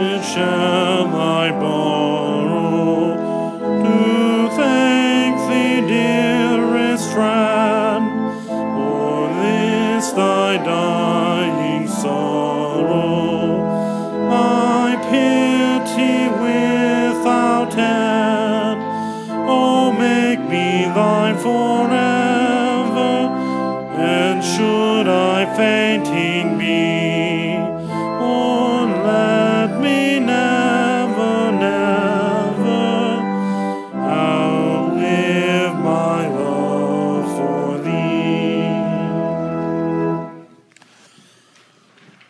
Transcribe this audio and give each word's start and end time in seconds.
which 0.00 0.24
shall 0.24 1.14
I 1.14 1.50
borrow 1.52 2.03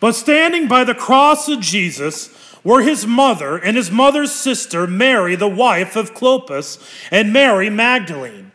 But 0.05 0.13
standing 0.13 0.67
by 0.67 0.83
the 0.83 0.93
cross 0.93 1.49
of 1.49 1.61
Jesus 1.61 2.29
were 2.63 2.83
his 2.83 3.07
mother 3.07 3.57
and 3.57 3.75
his 3.75 3.89
mother's 3.89 4.31
sister, 4.31 4.85
Mary, 4.85 5.35
the 5.35 5.47
wife 5.47 5.95
of 5.95 6.13
Clopas, 6.13 6.77
and 7.09 7.33
Mary 7.33 7.71
Magdalene. 7.71 8.51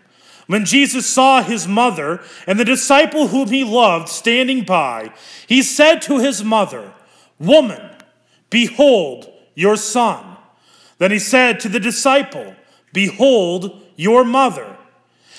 When 0.47 0.65
Jesus 0.65 1.09
saw 1.09 1.43
his 1.43 1.67
mother 1.67 2.23
and 2.47 2.57
the 2.57 2.65
disciple 2.65 3.27
whom 3.27 3.49
he 3.49 3.65
loved 3.65 4.09
standing 4.09 4.63
by, 4.63 5.13
he 5.49 5.61
said 5.61 6.01
to 6.03 6.21
his 6.21 6.45
mother, 6.45 6.93
Woman, 7.41 7.97
behold 8.49 9.29
your 9.57 9.75
son. 9.75 10.37
Then 10.99 11.11
he 11.11 11.19
said 11.19 11.59
to 11.59 11.69
the 11.69 11.81
disciple, 11.81 12.55
Behold 12.93 13.83
your 13.97 14.25
mother. 14.25 14.77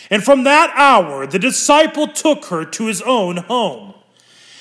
And 0.10 0.22
from 0.22 0.44
that 0.44 0.74
hour 0.76 1.26
the 1.26 1.40
disciple 1.40 2.10
took 2.10 2.48
her 2.48 2.66
to 2.66 2.88
his 2.88 3.02
own 3.02 3.38
home. 3.38 3.94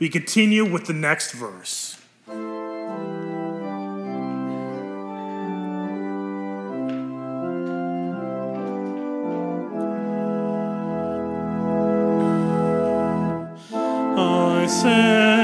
We 0.00 0.08
continue 0.08 0.64
with 0.64 0.86
the 0.86 0.94
next 0.94 1.32
verse. 1.32 1.98
My 14.16 14.66
Savior, 14.66 15.39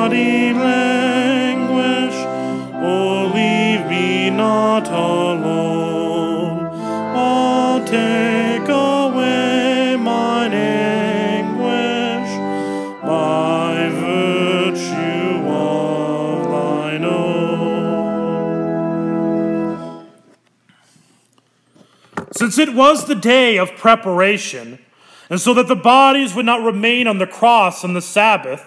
body 0.00 0.54
languish. 0.54 2.16
Leave 3.34 3.84
me 3.86 4.30
not 4.30 4.88
alone, 4.88 6.58
take 7.84 8.68
away 8.68 9.96
mine 10.00 10.54
anguish 10.54 12.30
virtue 14.00 15.48
of 15.50 16.44
thine 16.50 17.04
own. 17.04 18.46
Since 22.32 22.58
it 22.58 22.74
was 22.74 23.04
the 23.04 23.14
day 23.14 23.58
of 23.58 23.76
preparation, 23.76 24.78
and 25.28 25.38
so 25.38 25.52
that 25.52 25.68
the 25.68 25.76
bodies 25.76 26.34
would 26.34 26.46
not 26.46 26.62
remain 26.62 27.06
on 27.06 27.18
the 27.18 27.26
cross 27.26 27.84
on 27.84 27.92
the 27.92 28.00
Sabbath, 28.00 28.66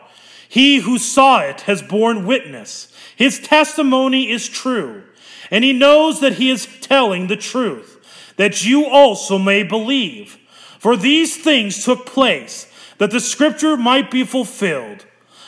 He 0.51 0.79
who 0.79 0.97
saw 0.97 1.39
it 1.39 1.61
has 1.61 1.81
borne 1.81 2.25
witness. 2.25 2.91
His 3.15 3.39
testimony 3.39 4.29
is 4.29 4.49
true, 4.49 5.03
and 5.49 5.63
he 5.63 5.71
knows 5.71 6.19
that 6.19 6.33
he 6.33 6.49
is 6.49 6.67
telling 6.81 7.27
the 7.27 7.37
truth, 7.37 8.33
that 8.35 8.65
you 8.65 8.85
also 8.85 9.37
may 9.37 9.63
believe. 9.63 10.37
For 10.77 10.97
these 10.97 11.37
things 11.37 11.85
took 11.85 12.05
place, 12.05 12.69
that 12.97 13.11
the 13.11 13.21
scripture 13.21 13.77
might 13.77 14.11
be 14.11 14.25
fulfilled. 14.25 15.05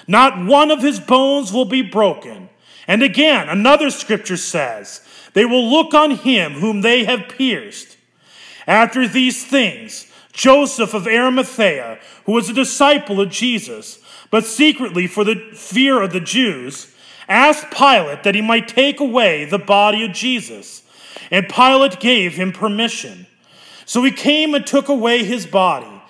Not 0.08 0.46
one 0.46 0.72
of 0.72 0.81
his 0.81 1.02
bones 1.02 1.52
will 1.52 1.66
be 1.66 1.81
broken. 1.81 2.47
And 2.88 3.03
again, 3.03 3.50
another 3.50 3.90
scripture 3.90 4.38
says, 4.38 5.02
They 5.34 5.44
will 5.44 5.70
look 5.70 5.94
on 5.94 6.12
him 6.12 6.53
whom 6.53 6.80
they 6.80 7.03
have 7.03 7.28
pierced. 7.28 7.97
After 8.66 9.06
these 9.06 9.46
things, 9.46 10.09
Joseph 10.31 10.94
of 10.94 11.08
Arimathea, 11.08 12.00
who 12.25 12.31
was 12.31 12.50
a 12.50 12.53
disciple 12.53 13.20
of 13.20 13.30
Jesus, 13.30 14.00
but 14.33 14.45
secretly 14.45 15.05
for 15.05 15.23
the 15.23 15.35
fear 15.53 16.01
of 16.01 16.11
the 16.11 16.19
Jews, 16.19 16.91
asked 17.29 17.69
Pilate 17.69 18.23
that 18.23 18.33
he 18.33 18.41
might 18.41 18.67
take 18.67 18.99
away 18.99 19.45
the 19.45 19.59
body 19.59 20.03
of 20.03 20.11
Jesus. 20.11 20.81
And 21.29 21.47
Pilate 21.47 21.99
gave 21.99 22.33
him 22.33 22.51
permission. 22.51 23.27
So 23.85 24.03
he 24.03 24.09
came 24.09 24.55
and 24.55 24.66
took 24.66 24.89
away 24.89 25.23
his 25.23 25.45
body. 25.45 26.01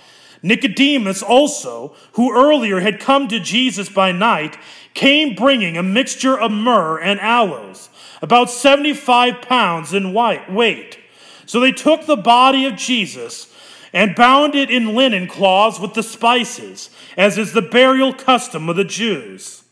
Nicodemus 0.41 1.21
also, 1.21 1.97
who 2.13 2.33
earlier 2.33 2.79
had 2.79 3.01
come 3.01 3.27
to 3.27 3.41
Jesus 3.41 3.89
by 3.89 4.13
night, 4.13 4.57
came 4.93 5.35
bringing 5.35 5.75
a 5.75 5.83
mixture 5.83 6.39
of 6.39 6.49
myrrh 6.49 6.99
and 6.99 7.19
aloes, 7.19 7.89
about 8.21 8.49
75 8.49 9.41
pounds 9.41 9.93
in 9.93 10.13
weight. 10.13 10.97
So 11.45 11.59
they 11.59 11.73
took 11.73 12.05
the 12.05 12.15
body 12.15 12.63
of 12.63 12.77
Jesus 12.77 13.52
and 13.93 14.15
bound 14.15 14.55
it 14.55 14.71
in 14.71 14.95
linen 14.95 15.27
cloths 15.27 15.79
with 15.79 15.93
the 15.93 16.03
spices, 16.03 16.89
as 17.15 17.37
is 17.37 17.53
the 17.53 17.61
burial 17.61 18.11
custom 18.11 18.67
of 18.67 18.75
the 18.75 18.83
Jews. 18.83 19.63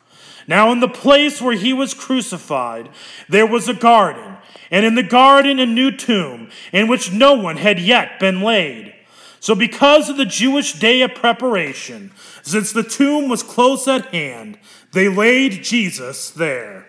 Now, 0.48 0.72
in 0.72 0.80
the 0.80 0.88
place 0.88 1.42
where 1.42 1.56
he 1.56 1.74
was 1.74 1.94
crucified, 1.94 2.90
there 3.28 3.48
was 3.48 3.68
a 3.68 3.74
garden, 3.74 4.38
and 4.70 4.86
in 4.86 4.96
the 4.96 5.04
garden 5.04 5.60
a 5.60 5.66
new 5.66 5.92
tomb, 5.92 6.50
in 6.72 6.88
which 6.88 7.12
no 7.12 7.34
one 7.34 7.58
had 7.58 7.80
yet 7.80 8.20
been 8.20 8.42
laid. 8.42 8.94
So, 9.40 9.56
because 9.56 10.10
of 10.10 10.18
the 10.18 10.26
Jewish 10.26 10.74
day 10.74 11.02
of 11.02 11.16
preparation, 11.16 12.12
since 12.44 12.72
the 12.72 12.84
tomb 12.84 13.28
was 13.28 13.44
close 13.44 13.88
at 13.88 14.14
hand, 14.14 14.60
they 14.94 15.10
laid 15.10 15.64
Jesus 15.64 16.30
there. 16.30 16.88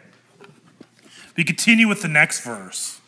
We 1.37 1.45
continue 1.45 1.89
with 1.89 2.03
the 2.03 2.09
next 2.09 2.41
verse. 2.45 3.01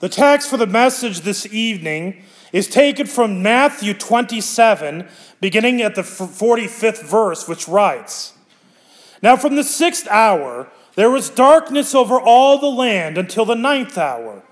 The 0.00 0.08
text 0.08 0.48
for 0.48 0.56
the 0.56 0.66
message 0.66 1.20
this 1.20 1.44
evening 1.52 2.22
is 2.54 2.68
taken 2.68 3.06
from 3.06 3.42
Matthew 3.42 3.92
27, 3.92 5.06
beginning 5.42 5.82
at 5.82 5.94
the 5.94 6.00
45th 6.00 7.04
verse, 7.04 7.46
which 7.46 7.68
writes 7.68 8.32
Now 9.22 9.36
from 9.36 9.56
the 9.56 9.62
sixth 9.62 10.08
hour 10.08 10.68
there 10.94 11.10
was 11.10 11.28
darkness 11.28 11.94
over 11.94 12.18
all 12.18 12.58
the 12.58 12.66
land 12.66 13.18
until 13.18 13.44
the 13.44 13.54
ninth 13.54 13.98
hour. 13.98 14.42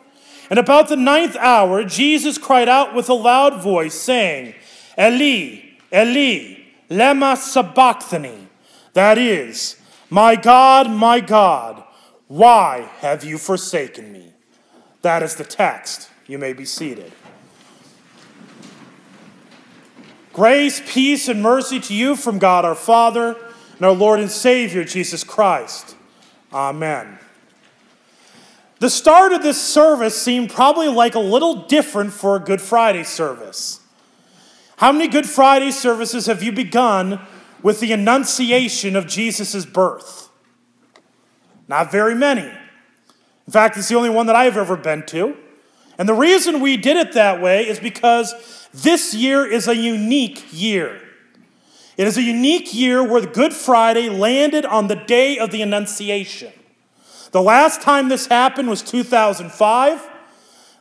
And 0.51 0.59
about 0.59 0.91
the 0.91 0.97
ninth 0.97 1.37
hour, 1.37 1.83
Jesus 1.83 2.37
cried 2.37 2.69
out 2.69 2.95
with 2.95 3.09
a 3.09 3.15
loud 3.15 3.63
voice, 3.63 3.95
saying, 3.95 4.55
Eli, 4.99 5.61
Eli, 5.91 6.57
lema 6.91 7.39
sabachthani. 7.39 8.49
That 8.93 9.17
is, 9.17 9.81
My 10.11 10.37
God, 10.37 10.91
my 10.91 11.21
God, 11.21 11.85
why 12.27 12.91
have 13.01 13.25
you 13.25 13.39
forsaken 13.39 14.13
me? 14.13 14.35
That 15.03 15.23
is 15.23 15.37
the 15.37 15.45
text. 15.45 16.11
You 16.27 16.39
may 16.39 16.53
be 16.53 16.65
seated. 16.65 17.13
Grace, 20.33 20.81
peace, 20.87 21.29
and 21.29 21.43
mercy 21.43 21.81
to 21.81 21.95
you 21.95 22.15
from 22.15 22.39
God 22.39 22.65
our 22.65 22.75
Father 22.75 23.37
and 23.77 23.87
our 23.87 23.93
Lord 23.93 24.21
and 24.21 24.31
Savior, 24.31 24.85
Jesus 24.85 25.25
Christ. 25.25 25.97
Amen. 26.53 27.19
The 28.81 28.91
start 28.91 29.33
of 29.33 29.43
this 29.43 29.61
service 29.61 30.21
seemed 30.21 30.51
probably 30.51 30.89
like 30.89 31.17
a 31.17 31.21
little 31.21 31.67
different 31.67 32.13
for 32.13 32.37
a 32.37 32.41
Good 32.41 32.61
Friday 32.61 33.03
service. 33.03 33.81
How 34.77 34.93
many 34.93 35.09
Good 35.09 35.27
Friday 35.27 35.73
services 35.73 36.27
have 36.27 36.43
you 36.43 36.53
begun 36.53 37.21
with 37.63 37.81
the 37.81 37.93
annunciation 37.93 38.95
of 38.95 39.09
Jesus' 39.09 39.67
birth? 39.67 40.29
Not 41.67 41.91
very 41.91 42.15
many. 42.15 42.49
In 43.49 43.53
fact, 43.53 43.77
it's 43.79 43.89
the 43.89 43.95
only 43.95 44.11
one 44.11 44.27
that 44.27 44.37
I've 44.37 44.59
ever 44.59 44.77
been 44.77 45.07
to. 45.07 45.35
And 45.97 46.07
the 46.07 46.13
reason 46.13 46.61
we 46.61 46.77
did 46.77 46.99
it 46.99 47.15
that 47.15 47.41
way 47.41 47.67
is 47.67 47.81
because 47.81 48.69
this 48.75 49.15
year 49.15 49.47
is 49.47 49.67
a 49.67 49.75
unique 49.75 50.45
year. 50.53 51.01
It 51.97 52.07
is 52.07 52.19
a 52.19 52.23
unique 52.23 52.75
year 52.75 53.03
where 53.03 53.25
Good 53.25 53.55
Friday 53.55 54.11
landed 54.11 54.67
on 54.67 54.89
the 54.89 54.97
day 54.97 55.39
of 55.39 55.51
the 55.51 55.63
Annunciation. 55.63 56.53
The 57.31 57.41
last 57.41 57.81
time 57.81 58.11
this 58.11 58.27
happened 58.27 58.69
was 58.69 58.83
2005. 58.83 60.11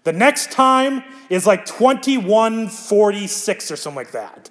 The 0.04 0.12
next 0.12 0.52
time 0.52 1.06
is 1.30 1.48
like 1.48 1.66
2146 1.66 3.72
or 3.72 3.78
something 3.78 3.96
like 3.96 4.12
that. 4.12 4.50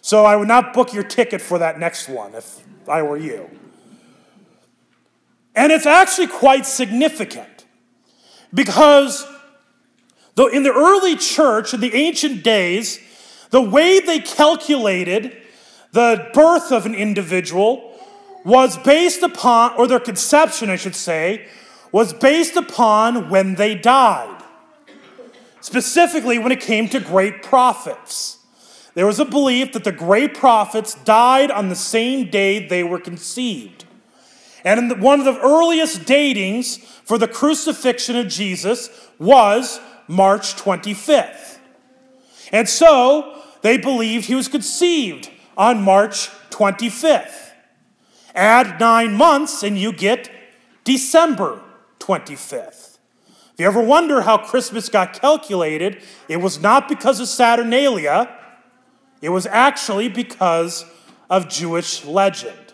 So 0.00 0.24
I 0.24 0.34
would 0.34 0.48
not 0.48 0.72
book 0.72 0.94
your 0.94 1.04
ticket 1.04 1.42
for 1.42 1.58
that 1.58 1.78
next 1.78 2.08
one 2.08 2.34
if 2.34 2.66
I 2.88 3.02
were 3.02 3.18
you. 3.18 3.50
And 5.58 5.72
it's 5.72 5.86
actually 5.86 6.28
quite 6.28 6.66
significant 6.66 7.66
because 8.54 9.26
though 10.36 10.46
in 10.46 10.62
the 10.62 10.72
early 10.72 11.16
church, 11.16 11.74
in 11.74 11.80
the 11.80 11.92
ancient 11.96 12.44
days, 12.44 13.00
the 13.50 13.60
way 13.60 13.98
they 13.98 14.20
calculated 14.20 15.36
the 15.90 16.30
birth 16.32 16.70
of 16.70 16.86
an 16.86 16.94
individual 16.94 17.92
was 18.44 18.78
based 18.78 19.22
upon, 19.22 19.74
or 19.76 19.88
their 19.88 19.98
conception, 19.98 20.70
I 20.70 20.76
should 20.76 20.94
say, 20.94 21.48
was 21.90 22.12
based 22.12 22.54
upon 22.54 23.28
when 23.28 23.56
they 23.56 23.74
died. 23.74 24.40
Specifically, 25.60 26.38
when 26.38 26.52
it 26.52 26.60
came 26.60 26.88
to 26.90 27.00
great 27.00 27.42
prophets. 27.42 28.38
There 28.94 29.06
was 29.06 29.18
a 29.18 29.24
belief 29.24 29.72
that 29.72 29.82
the 29.82 29.90
great 29.90 30.34
prophets 30.34 30.94
died 30.94 31.50
on 31.50 31.68
the 31.68 31.74
same 31.74 32.30
day 32.30 32.64
they 32.64 32.84
were 32.84 33.00
conceived. 33.00 33.86
And 34.68 34.90
the, 34.90 34.96
one 34.96 35.18
of 35.18 35.24
the 35.24 35.40
earliest 35.40 36.00
datings 36.02 36.78
for 36.78 37.16
the 37.16 37.26
crucifixion 37.26 38.16
of 38.16 38.28
Jesus 38.28 38.90
was 39.18 39.80
March 40.06 40.56
25th. 40.56 41.56
And 42.52 42.68
so 42.68 43.42
they 43.62 43.78
believed 43.78 44.26
he 44.26 44.34
was 44.34 44.46
conceived 44.46 45.30
on 45.56 45.80
March 45.82 46.28
25th. 46.50 47.52
Add 48.34 48.78
nine 48.78 49.14
months 49.14 49.62
and 49.62 49.78
you 49.78 49.90
get 49.90 50.30
December 50.84 51.62
25th. 51.98 52.98
If 53.54 53.60
you 53.60 53.66
ever 53.66 53.82
wonder 53.82 54.20
how 54.20 54.36
Christmas 54.36 54.90
got 54.90 55.18
calculated, 55.18 56.02
it 56.28 56.42
was 56.42 56.60
not 56.60 56.90
because 56.90 57.20
of 57.20 57.28
Saturnalia, 57.28 58.36
it 59.22 59.30
was 59.30 59.46
actually 59.46 60.10
because 60.10 60.84
of 61.30 61.48
Jewish 61.48 62.04
legend 62.04 62.67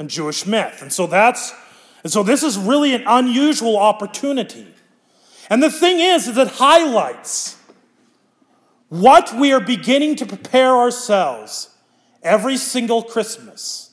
and 0.00 0.08
Jewish 0.08 0.46
myth. 0.46 0.80
And 0.80 0.92
so 0.92 1.06
that's 1.06 1.54
and 2.02 2.10
so 2.10 2.22
this 2.22 2.42
is 2.42 2.56
really 2.58 2.94
an 2.94 3.04
unusual 3.06 3.76
opportunity. 3.76 4.66
And 5.50 5.62
the 5.62 5.70
thing 5.70 6.00
is, 6.00 6.26
is 6.26 6.38
it 6.38 6.48
highlights 6.48 7.58
what 8.88 9.34
we 9.38 9.52
are 9.52 9.60
beginning 9.60 10.16
to 10.16 10.26
prepare 10.26 10.74
ourselves 10.74 11.76
every 12.22 12.56
single 12.56 13.02
Christmas. 13.02 13.90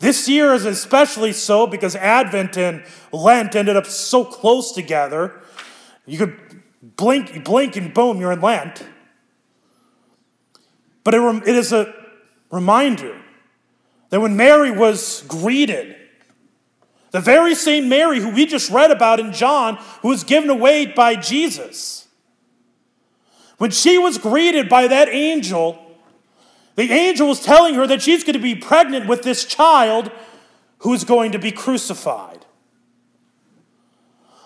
This 0.00 0.28
year 0.28 0.52
is 0.52 0.64
especially 0.64 1.32
so 1.32 1.66
because 1.66 1.94
Advent 1.94 2.56
and 2.56 2.84
Lent 3.12 3.54
ended 3.54 3.76
up 3.76 3.86
so 3.86 4.24
close 4.24 4.72
together. 4.72 5.40
You 6.06 6.18
could 6.18 6.62
blink, 6.96 7.44
blink, 7.44 7.76
and 7.76 7.94
boom, 7.94 8.20
you're 8.20 8.32
in 8.32 8.40
Lent. 8.40 8.84
But 11.04 11.14
it, 11.14 11.48
it 11.48 11.54
is 11.54 11.72
a 11.72 11.94
reminder 12.50 13.17
that 14.10 14.20
when 14.20 14.36
Mary 14.36 14.70
was 14.70 15.22
greeted, 15.28 15.96
the 17.10 17.20
very 17.20 17.54
same 17.54 17.88
Mary 17.88 18.20
who 18.20 18.30
we 18.30 18.46
just 18.46 18.70
read 18.70 18.90
about 18.90 19.20
in 19.20 19.32
John, 19.32 19.76
who 20.02 20.08
was 20.08 20.24
given 20.24 20.50
away 20.50 20.86
by 20.86 21.14
Jesus, 21.16 22.06
when 23.58 23.70
she 23.70 23.98
was 23.98 24.18
greeted 24.18 24.68
by 24.68 24.86
that 24.86 25.08
angel, 25.08 25.84
the 26.76 26.92
angel 26.92 27.28
was 27.28 27.40
telling 27.40 27.74
her 27.74 27.86
that 27.86 28.02
she's 28.02 28.22
going 28.22 28.34
to 28.34 28.38
be 28.38 28.54
pregnant 28.54 29.08
with 29.08 29.22
this 29.22 29.44
child 29.44 30.12
who 30.78 30.94
is 30.94 31.04
going 31.04 31.32
to 31.32 31.38
be 31.38 31.50
crucified. 31.50 32.46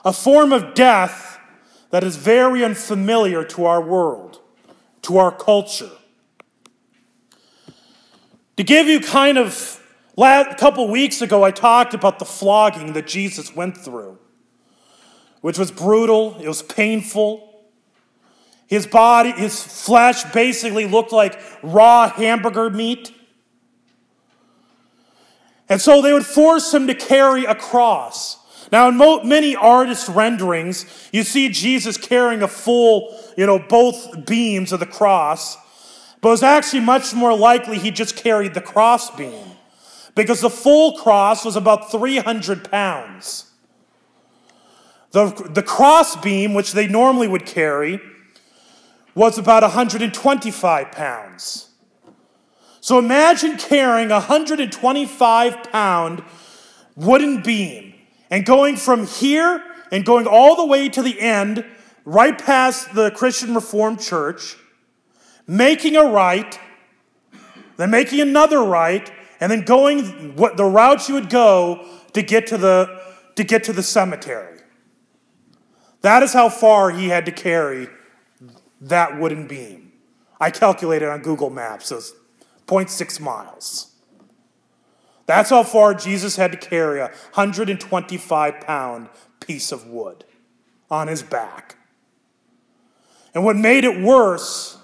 A 0.04 0.12
form 0.12 0.52
of 0.52 0.74
death 0.74 1.38
that 1.90 2.02
is 2.02 2.16
very 2.16 2.64
unfamiliar 2.64 3.44
to 3.44 3.66
our 3.66 3.82
world, 3.82 4.40
to 5.02 5.18
our 5.18 5.30
culture. 5.30 5.90
To 8.56 8.64
give 8.64 8.86
you 8.86 9.00
kind 9.00 9.38
of, 9.38 9.80
a 10.18 10.54
couple 10.58 10.88
weeks 10.88 11.22
ago, 11.22 11.42
I 11.42 11.50
talked 11.50 11.94
about 11.94 12.18
the 12.18 12.24
flogging 12.24 12.92
that 12.92 13.06
Jesus 13.06 13.56
went 13.56 13.76
through, 13.78 14.18
which 15.40 15.58
was 15.58 15.70
brutal, 15.70 16.36
it 16.40 16.48
was 16.48 16.62
painful. 16.62 17.48
His 18.66 18.86
body, 18.86 19.32
his 19.32 19.62
flesh 19.62 20.24
basically 20.32 20.86
looked 20.86 21.12
like 21.12 21.38
raw 21.62 22.08
hamburger 22.08 22.70
meat. 22.70 23.12
And 25.68 25.80
so 25.80 26.00
they 26.00 26.12
would 26.12 26.26
force 26.26 26.72
him 26.72 26.86
to 26.86 26.94
carry 26.94 27.44
a 27.44 27.54
cross. 27.54 28.38
Now, 28.70 28.88
in 28.88 28.96
mo- 28.96 29.22
many 29.22 29.54
artist 29.54 30.08
renderings, 30.08 30.86
you 31.12 31.22
see 31.22 31.50
Jesus 31.50 31.98
carrying 31.98 32.42
a 32.42 32.48
full, 32.48 33.18
you 33.36 33.44
know, 33.44 33.58
both 33.58 34.24
beams 34.24 34.72
of 34.72 34.80
the 34.80 34.86
cross. 34.86 35.58
But 36.22 36.28
it 36.28 36.30
was 36.30 36.42
actually 36.44 36.80
much 36.80 37.12
more 37.12 37.36
likely 37.36 37.78
he 37.78 37.90
just 37.90 38.14
carried 38.16 38.54
the 38.54 38.60
crossbeam 38.60 39.56
because 40.14 40.40
the 40.40 40.48
full 40.48 40.96
cross 40.96 41.44
was 41.44 41.56
about 41.56 41.90
300 41.90 42.70
pounds. 42.70 43.50
The, 45.10 45.26
the 45.50 45.64
crossbeam, 45.64 46.54
which 46.54 46.72
they 46.72 46.86
normally 46.86 47.26
would 47.26 47.44
carry, 47.44 48.00
was 49.16 49.36
about 49.36 49.64
125 49.64 50.92
pounds. 50.92 51.68
So 52.80 53.00
imagine 53.00 53.56
carrying 53.58 54.12
a 54.12 54.14
125 54.14 55.64
pound 55.64 56.22
wooden 56.94 57.42
beam 57.42 57.94
and 58.30 58.46
going 58.46 58.76
from 58.76 59.08
here 59.08 59.62
and 59.90 60.04
going 60.04 60.28
all 60.28 60.54
the 60.54 60.66
way 60.66 60.88
to 60.88 61.02
the 61.02 61.20
end, 61.20 61.64
right 62.04 62.38
past 62.38 62.94
the 62.94 63.10
Christian 63.10 63.54
Reformed 63.54 64.00
Church 64.00 64.56
making 65.46 65.96
a 65.96 66.04
right, 66.04 66.58
then 67.76 67.90
making 67.90 68.20
another 68.20 68.62
right, 68.62 69.10
and 69.40 69.50
then 69.50 69.62
going 69.62 70.36
what 70.36 70.56
the 70.56 70.64
route 70.64 71.08
you 71.08 71.14
would 71.14 71.30
go 71.30 71.86
to 72.12 72.22
get 72.22 72.46
to 72.48 72.58
the 72.58 73.00
to 73.36 73.44
get 73.44 73.64
to 73.64 73.72
the 73.72 73.82
cemetery. 73.82 74.60
That 76.02 76.22
is 76.22 76.32
how 76.32 76.48
far 76.48 76.90
he 76.90 77.08
had 77.08 77.24
to 77.26 77.32
carry 77.32 77.88
that 78.80 79.18
wooden 79.18 79.46
beam. 79.46 79.92
I 80.40 80.50
calculated 80.50 81.08
on 81.08 81.22
Google 81.22 81.50
Maps, 81.50 81.86
so 81.86 81.98
it's 81.98 82.12
0.6 82.66 83.20
miles. 83.20 83.92
That's 85.26 85.50
how 85.50 85.62
far 85.62 85.94
Jesus 85.94 86.36
had 86.36 86.50
to 86.52 86.58
carry 86.58 86.98
a 87.00 87.06
125 87.34 88.60
pound 88.60 89.08
piece 89.40 89.70
of 89.70 89.86
wood 89.86 90.24
on 90.90 91.06
his 91.08 91.22
back. 91.22 91.76
And 93.34 93.44
what 93.44 93.56
made 93.56 93.84
it 93.84 94.02
worse 94.02 94.78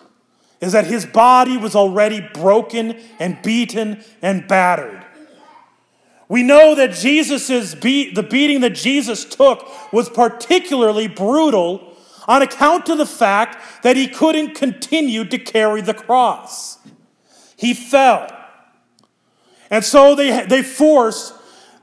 is 0.61 0.73
that 0.73 0.87
his 0.87 1.07
body 1.07 1.57
was 1.57 1.77
already 1.77 2.21
broken 2.35 2.99
and 3.19 3.41
beaten 3.43 4.03
and 4.23 4.47
battered. 4.49 5.05
We 6.29 6.43
know 6.43 6.75
that 6.75 6.93
Jesus's 6.93 7.75
beat, 7.75 8.15
the 8.15 8.23
beating 8.23 8.61
that 8.61 8.75
Jesus 8.75 9.25
took 9.25 9.67
was 9.93 10.11
particularly 10.11 11.09
brutal 11.09 11.97
on 12.27 12.43
account 12.43 12.89
of 12.91 12.99
the 12.99 13.07
fact 13.07 13.83
that 13.83 13.97
he 13.97 14.07
couldn't 14.07 14.55
continue 14.55 15.25
to 15.25 15.39
carry 15.39 15.81
the 15.81 15.95
cross. 15.95 16.79
He 17.57 17.73
fell. 17.73 18.29
And 19.71 19.85
so 19.85 20.15
they, 20.15 20.45
they 20.45 20.63
forced 20.63 21.35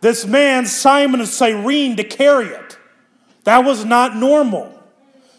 this 0.02 0.26
man, 0.26 0.68
Simon 0.68 1.22
of 1.22 1.28
Cyrene, 1.28 1.96
to 1.96 2.04
carry 2.04 2.48
it. 2.48 2.78
That 3.44 3.66
was 3.66 3.84
not 3.86 4.16
normal. 4.16 4.72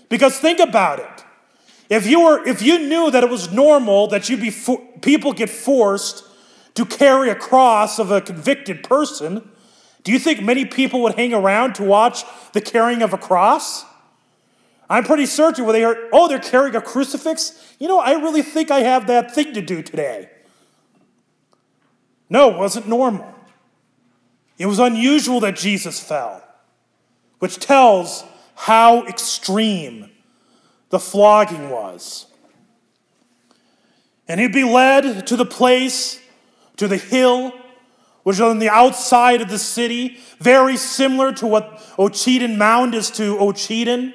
Because 0.08 0.38
think 0.38 0.58
about 0.58 0.98
it. 0.98 1.15
If 1.88 2.06
you, 2.06 2.24
were, 2.24 2.46
if 2.46 2.62
you 2.62 2.78
knew 2.80 3.10
that 3.10 3.22
it 3.22 3.30
was 3.30 3.52
normal 3.52 4.08
that 4.08 4.28
you 4.28 4.36
be 4.36 4.52
people 5.00 5.32
get 5.32 5.48
forced 5.48 6.24
to 6.74 6.84
carry 6.84 7.30
a 7.30 7.34
cross 7.34 7.98
of 7.98 8.10
a 8.10 8.20
convicted 8.20 8.82
person, 8.82 9.48
do 10.02 10.12
you 10.12 10.18
think 10.18 10.42
many 10.42 10.64
people 10.64 11.02
would 11.02 11.14
hang 11.14 11.32
around 11.32 11.74
to 11.76 11.84
watch 11.84 12.24
the 12.52 12.60
carrying 12.60 13.02
of 13.02 13.12
a 13.12 13.18
cross? 13.18 13.84
I'm 14.88 15.04
pretty 15.04 15.26
certain 15.26 15.64
when 15.64 15.74
they 15.74 15.82
heard, 15.82 16.10
oh, 16.12 16.28
they're 16.28 16.38
carrying 16.38 16.76
a 16.76 16.80
crucifix. 16.80 17.74
You 17.78 17.88
know, 17.88 17.98
I 17.98 18.12
really 18.12 18.42
think 18.42 18.70
I 18.70 18.80
have 18.80 19.06
that 19.08 19.34
thing 19.34 19.54
to 19.54 19.60
do 19.60 19.82
today. 19.82 20.30
No, 22.28 22.50
it 22.50 22.56
wasn't 22.56 22.88
normal. 22.88 23.32
It 24.58 24.66
was 24.66 24.78
unusual 24.78 25.40
that 25.40 25.56
Jesus 25.56 26.00
fell, 26.00 26.42
which 27.40 27.58
tells 27.58 28.24
how 28.54 29.04
extreme 29.06 30.10
the 30.90 30.98
flogging 30.98 31.70
was. 31.70 32.26
And 34.28 34.40
he'd 34.40 34.52
be 34.52 34.64
led 34.64 35.26
to 35.28 35.36
the 35.36 35.44
place, 35.44 36.20
to 36.76 36.88
the 36.88 36.96
hill, 36.96 37.52
which 38.22 38.36
is 38.36 38.40
on 38.40 38.58
the 38.58 38.68
outside 38.68 39.40
of 39.40 39.48
the 39.48 39.58
city, 39.58 40.18
very 40.40 40.76
similar 40.76 41.32
to 41.32 41.46
what 41.46 41.80
Ouachita 41.96 42.48
Mound 42.48 42.94
is 42.94 43.10
to 43.12 43.36
Ouachita. 43.36 44.12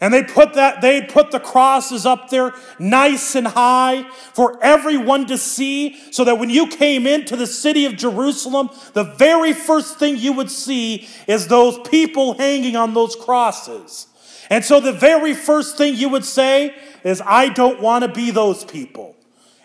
And 0.00 0.14
they 0.14 0.22
put 0.22 0.54
that 0.54 0.80
they 0.80 1.02
put 1.02 1.30
the 1.30 1.40
crosses 1.40 2.06
up 2.06 2.30
there 2.30 2.54
nice 2.78 3.34
and 3.34 3.46
high 3.46 4.08
for 4.32 4.62
everyone 4.62 5.26
to 5.26 5.36
see 5.36 5.98
so 6.10 6.24
that 6.24 6.38
when 6.38 6.48
you 6.48 6.68
came 6.68 7.06
into 7.06 7.36
the 7.36 7.46
city 7.46 7.84
of 7.84 7.96
Jerusalem 7.96 8.70
the 8.94 9.04
very 9.04 9.52
first 9.52 9.98
thing 9.98 10.16
you 10.16 10.32
would 10.32 10.50
see 10.50 11.06
is 11.26 11.48
those 11.48 11.78
people 11.90 12.32
hanging 12.32 12.76
on 12.76 12.94
those 12.94 13.14
crosses. 13.14 14.06
And 14.50 14.64
so 14.64 14.80
the 14.80 14.92
very 14.92 15.32
first 15.32 15.78
thing 15.78 15.94
you 15.94 16.08
would 16.08 16.24
say 16.24 16.74
is 17.04 17.22
I 17.24 17.48
don't 17.48 17.80
want 17.80 18.04
to 18.04 18.12
be 18.12 18.32
those 18.32 18.64
people. 18.64 19.16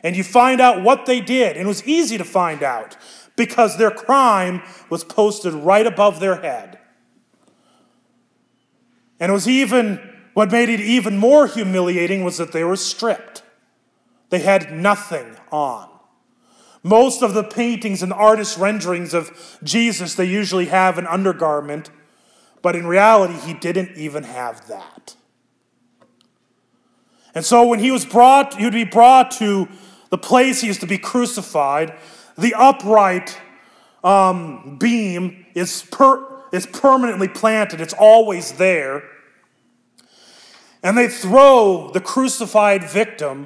And 0.04 0.16
you 0.16 0.24
find 0.24 0.62
out 0.62 0.84
what 0.84 1.08
they 1.08 1.20
did 1.20 1.58
and 1.58 1.66
it 1.66 1.68
was 1.68 1.86
easy 1.88 2.18
to 2.20 2.24
find 2.24 2.62
out 2.62 2.96
because 3.36 3.78
their 3.78 3.92
crime 3.92 4.62
was 4.90 5.04
posted 5.04 5.54
right 5.54 5.86
above 5.86 6.20
their 6.20 6.36
head. 6.36 6.78
And 9.20 9.32
it 9.32 9.34
was 9.34 9.48
even 9.48 10.14
what 10.34 10.52
made 10.52 10.70
it 10.70 10.82
even 10.82 11.18
more 11.18 11.48
humiliating 11.48 12.24
was 12.24 12.38
that 12.38 12.52
they 12.52 12.64
were 12.64 12.76
stripped. 12.76 13.42
They 14.30 14.40
had 14.40 14.72
nothing 14.72 15.38
on. 15.52 15.90
Most 16.84 17.24
of 17.24 17.34
the 17.34 17.44
paintings 17.44 18.04
and 18.04 18.14
artist 18.14 18.60
renderings 18.60 19.14
of 19.14 19.58
Jesus, 19.64 20.14
they 20.14 20.26
usually 20.26 20.66
have 20.66 20.98
an 20.98 21.08
undergarment, 21.08 21.90
but 22.66 22.76
in 22.76 22.88
reality, 22.88 23.36
he 23.46 23.54
didn't 23.54 23.96
even 23.96 24.24
have 24.24 24.68
that. 24.70 25.16
And 27.36 27.46
so 27.46 27.68
when 27.68 27.78
he 27.78 27.92
was 27.92 28.06
brought, 28.06 28.56
he 28.56 28.64
would 28.64 28.74
be 28.74 28.84
brought 28.84 29.30
to 29.38 29.68
the 30.10 30.18
place 30.18 30.62
he 30.62 30.70
is 30.70 30.80
to 30.80 30.88
be 30.88 30.98
crucified, 30.98 31.96
the 32.36 32.56
upright 32.56 33.40
um, 34.04 34.78
beam 34.80 35.46
is, 35.54 35.84
per, 35.92 36.26
is 36.52 36.66
permanently 36.66 37.28
planted, 37.28 37.82
it's 37.82 37.94
always 37.94 38.54
there. 38.54 39.04
And 40.82 40.98
they 40.98 41.08
throw 41.08 41.92
the 41.94 42.02
crucified 42.02 42.84
victim 42.84 43.46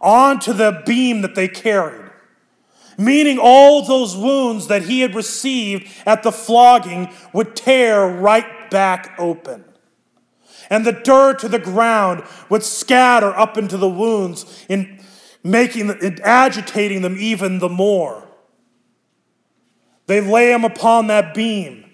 onto 0.00 0.54
the 0.54 0.82
beam 0.86 1.20
that 1.20 1.34
they 1.34 1.46
carried, 1.46 1.99
meaning 3.00 3.38
all 3.40 3.82
those 3.82 4.14
wounds 4.14 4.66
that 4.66 4.82
he 4.82 5.00
had 5.00 5.14
received 5.14 5.90
at 6.04 6.22
the 6.22 6.30
flogging 6.30 7.10
would 7.32 7.56
tear 7.56 8.06
right 8.06 8.70
back 8.70 9.14
open. 9.18 9.64
And 10.68 10.84
the 10.84 10.92
dirt 10.92 11.38
to 11.40 11.48
the 11.48 11.58
ground 11.58 12.22
would 12.50 12.62
scatter 12.62 13.30
up 13.30 13.56
into 13.56 13.76
the 13.78 13.88
wounds, 13.88 14.66
in 14.68 15.00
making 15.42 15.88
it 15.88 16.20
agitating 16.20 17.00
them 17.00 17.16
even 17.18 17.58
the 17.58 17.70
more. 17.70 18.28
They 20.06 20.20
lay 20.20 20.52
him 20.52 20.64
upon 20.64 21.06
that 21.06 21.32
beam. 21.34 21.90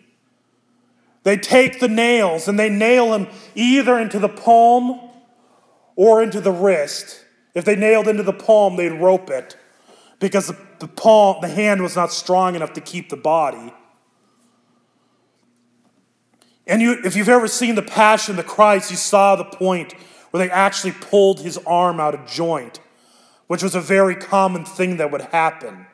They 1.22 1.36
take 1.36 1.78
the 1.80 1.88
nails 1.88 2.48
and 2.48 2.58
they 2.58 2.68
nail 2.68 3.14
him 3.14 3.28
either 3.54 3.98
into 3.98 4.18
the 4.18 4.28
palm 4.28 5.00
or 5.94 6.22
into 6.22 6.40
the 6.40 6.52
wrist. 6.52 7.24
If 7.54 7.64
they 7.64 7.76
nailed 7.76 8.08
into 8.08 8.22
the 8.22 8.32
palm, 8.32 8.76
they'd 8.76 8.90
rope 8.90 9.30
it 9.30 9.56
because 10.18 10.48
the, 10.48 10.65
the 10.80 10.88
palm, 10.88 11.38
the 11.40 11.48
hand 11.48 11.82
was 11.82 11.96
not 11.96 12.12
strong 12.12 12.54
enough 12.54 12.72
to 12.74 12.80
keep 12.80 13.08
the 13.08 13.16
body. 13.16 13.72
And 16.66 16.82
you, 16.82 16.98
if 17.04 17.14
you've 17.16 17.28
ever 17.28 17.48
seen 17.48 17.74
the 17.74 17.82
Passion 17.82 18.32
of 18.32 18.36
the 18.36 18.42
Christ, 18.42 18.90
you 18.90 18.96
saw 18.96 19.36
the 19.36 19.44
point 19.44 19.92
where 20.30 20.44
they 20.44 20.50
actually 20.50 20.92
pulled 20.92 21.40
his 21.40 21.58
arm 21.58 22.00
out 22.00 22.14
of 22.14 22.26
joint, 22.26 22.80
which 23.46 23.62
was 23.62 23.74
a 23.74 23.80
very 23.80 24.16
common 24.16 24.64
thing 24.64 24.96
that 24.96 25.10
would 25.12 25.20
happen. 25.22 25.86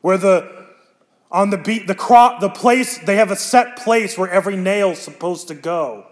Where 0.00 0.18
the 0.18 0.64
on 1.30 1.50
the 1.50 1.58
beat, 1.58 1.88
the 1.88 1.96
crop, 1.96 2.40
the 2.40 2.48
place, 2.48 2.98
they 2.98 3.16
have 3.16 3.32
a 3.32 3.36
set 3.36 3.76
place 3.76 4.16
where 4.16 4.30
every 4.30 4.56
nail's 4.56 5.00
supposed 5.00 5.48
to 5.48 5.54
go. 5.54 6.06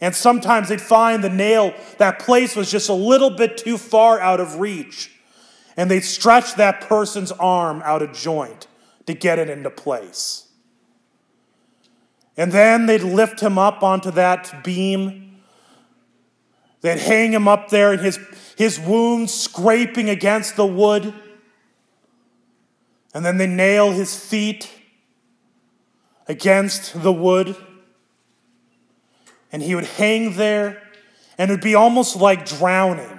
And 0.00 0.14
sometimes 0.14 0.68
they'd 0.68 0.80
find 0.80 1.22
the 1.22 1.30
nail, 1.30 1.72
that 1.98 2.18
place 2.18 2.56
was 2.56 2.70
just 2.70 2.88
a 2.88 2.94
little 2.94 3.30
bit 3.30 3.56
too 3.56 3.78
far 3.78 4.20
out 4.20 4.40
of 4.40 4.58
reach. 4.58 5.12
And 5.76 5.90
they'd 5.90 6.00
stretch 6.00 6.54
that 6.54 6.80
person's 6.80 7.32
arm 7.32 7.82
out 7.84 8.02
of 8.02 8.12
joint 8.12 8.66
to 9.06 9.14
get 9.14 9.38
it 9.38 9.50
into 9.50 9.70
place. 9.70 10.48
And 12.36 12.52
then 12.52 12.86
they'd 12.86 13.02
lift 13.02 13.40
him 13.40 13.58
up 13.58 13.82
onto 13.82 14.10
that 14.12 14.62
beam. 14.62 15.40
They'd 16.82 16.98
hang 16.98 17.32
him 17.32 17.48
up 17.48 17.68
there, 17.70 17.92
and 17.92 18.00
his, 18.00 18.18
his 18.56 18.78
wounds 18.78 19.32
scraping 19.32 20.10
against 20.10 20.56
the 20.56 20.66
wood. 20.66 21.14
And 23.14 23.24
then 23.24 23.38
they 23.38 23.46
nail 23.46 23.92
his 23.92 24.18
feet 24.18 24.70
against 26.26 27.02
the 27.02 27.12
wood. 27.12 27.56
And 29.50 29.62
he 29.62 29.74
would 29.74 29.86
hang 29.86 30.36
there, 30.36 30.82
and 31.38 31.50
it 31.50 31.54
would 31.54 31.62
be 31.62 31.74
almost 31.74 32.16
like 32.16 32.44
drowning. 32.44 33.15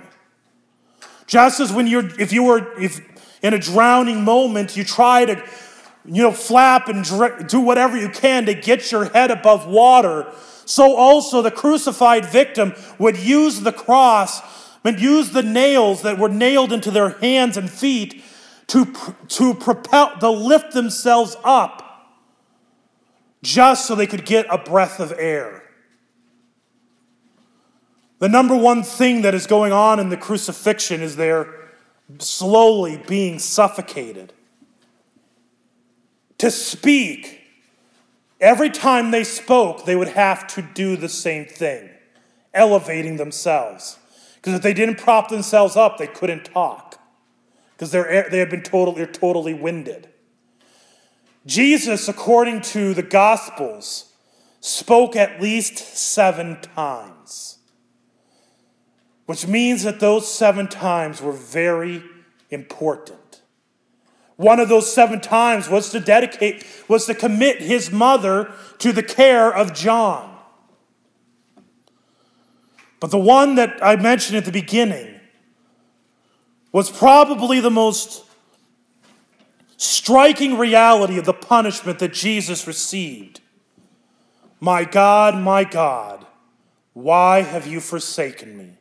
Just 1.27 1.59
as 1.59 1.71
when 1.71 1.87
you're, 1.87 2.07
if 2.19 2.31
you 2.33 2.43
were, 2.43 2.79
if 2.81 3.01
in 3.43 3.53
a 3.53 3.59
drowning 3.59 4.23
moment, 4.23 4.75
you 4.75 4.83
try 4.83 5.25
to, 5.25 5.43
you 6.05 6.23
know, 6.23 6.31
flap 6.31 6.87
and 6.87 7.05
do 7.47 7.59
whatever 7.59 7.97
you 7.97 8.09
can 8.09 8.45
to 8.45 8.53
get 8.53 8.91
your 8.91 9.05
head 9.05 9.29
above 9.29 9.67
water, 9.67 10.31
so 10.65 10.95
also 10.95 11.41
the 11.41 11.51
crucified 11.51 12.25
victim 12.25 12.73
would 12.97 13.17
use 13.17 13.61
the 13.61 13.71
cross 13.71 14.41
and 14.83 14.99
use 14.99 15.31
the 15.31 15.43
nails 15.43 16.01
that 16.01 16.17
were 16.17 16.29
nailed 16.29 16.71
into 16.71 16.91
their 16.91 17.09
hands 17.09 17.57
and 17.57 17.69
feet 17.69 18.23
to, 18.67 18.93
to 19.27 19.53
propel, 19.53 20.17
to 20.19 20.29
lift 20.29 20.71
themselves 20.73 21.35
up 21.43 21.83
just 23.43 23.85
so 23.85 23.95
they 23.95 24.07
could 24.07 24.25
get 24.25 24.45
a 24.49 24.57
breath 24.57 24.99
of 24.99 25.13
air. 25.17 25.63
The 28.19 28.29
number 28.29 28.55
one 28.55 28.83
thing 28.83 29.21
that 29.21 29.35
is 29.35 29.45
going 29.45 29.71
on 29.71 29.99
in 29.99 30.09
the 30.09 30.17
crucifixion 30.17 31.01
is 31.01 31.15
they're 31.15 31.53
slowly 32.19 33.03
being 33.07 33.37
suffocated. 33.37 34.33
To 36.39 36.51
speak, 36.51 37.41
every 38.39 38.69
time 38.69 39.11
they 39.11 39.23
spoke, 39.23 39.85
they 39.85 39.95
would 39.95 40.09
have 40.09 40.47
to 40.55 40.61
do 40.61 40.95
the 40.95 41.09
same 41.09 41.45
thing, 41.45 41.89
elevating 42.53 43.17
themselves. 43.17 43.97
Because 44.35 44.53
if 44.53 44.61
they 44.61 44.73
didn't 44.73 44.97
prop 44.97 45.29
themselves 45.29 45.75
up, 45.75 45.97
they 45.97 46.07
couldn't 46.07 46.45
talk 46.45 46.99
because 47.77 47.91
they 47.91 48.39
have 48.39 48.49
been 48.49 48.63
totally, 48.63 48.97
they're 48.97 49.05
totally 49.05 49.53
winded. 49.53 50.09
Jesus, 51.45 52.07
according 52.07 52.61
to 52.61 52.95
the 52.95 53.03
Gospels, 53.03 54.11
spoke 54.59 55.15
at 55.15 55.39
least 55.39 55.77
seven 55.77 56.59
times, 56.61 57.56
which 59.27 59.45
means 59.45 59.83
that 59.83 59.99
those 59.99 60.33
seven 60.33 60.67
times 60.67 61.21
were 61.21 61.33
very 61.33 62.01
important. 62.49 63.41
One 64.37 64.59
of 64.59 64.69
those 64.69 64.91
seven 64.91 65.19
times 65.19 65.69
was 65.69 65.89
to 65.91 65.99
dedicate, 65.99 66.65
was 66.87 67.05
to 67.07 67.13
commit 67.13 67.61
his 67.61 67.91
mother 67.91 68.51
to 68.79 68.91
the 68.91 69.03
care 69.03 69.53
of 69.53 69.73
John. 69.73 70.33
But 72.99 73.11
the 73.11 73.19
one 73.19 73.55
that 73.55 73.83
I 73.83 73.95
mentioned 73.97 74.37
at 74.37 74.45
the 74.45 74.51
beginning 74.51 75.19
was 76.71 76.89
probably 76.89 77.59
the 77.59 77.69
most 77.69 78.23
striking 79.75 80.57
reality 80.57 81.17
of 81.17 81.25
the 81.25 81.33
punishment 81.33 81.99
that 81.99 82.13
Jesus 82.13 82.65
received. 82.65 83.41
My 84.59 84.85
God, 84.85 85.35
my 85.35 85.63
God, 85.63 86.25
why 86.93 87.41
have 87.41 87.67
you 87.67 87.79
forsaken 87.79 88.57
me? 88.57 88.77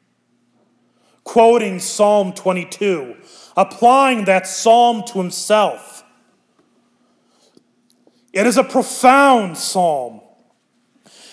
Quoting 1.26 1.80
Psalm 1.80 2.32
22, 2.32 3.16
applying 3.56 4.26
that 4.26 4.46
psalm 4.46 5.02
to 5.08 5.18
himself. 5.18 6.04
It 8.32 8.46
is 8.46 8.56
a 8.56 8.62
profound 8.62 9.58
psalm, 9.58 10.20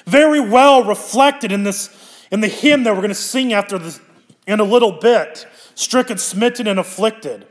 very 0.08 0.40
well 0.40 0.84
reflected 0.84 1.52
in 1.52 1.64
this 1.64 1.96
in 2.32 2.42
the 2.42 2.48
hymn 2.48 2.84
that 2.84 2.96
we're 2.96 3.02
going 3.02 3.10
to 3.10 3.16
sing 3.16 3.54
after 3.54 3.78
this 3.78 4.02
in 4.48 4.60
a 4.60 4.64
little 4.64 4.94
bit, 4.94 5.46
stricken, 5.76 6.18
smitten, 6.18 6.66
and 6.66 6.80
afflicted. 6.80 7.46